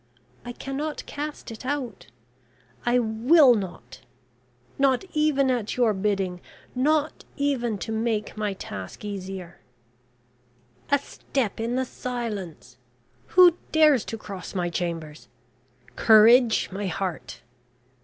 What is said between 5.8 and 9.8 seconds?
bidding; not even to make my task easier.